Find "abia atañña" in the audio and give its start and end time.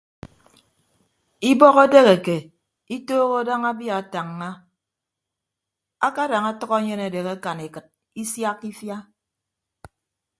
3.73-4.49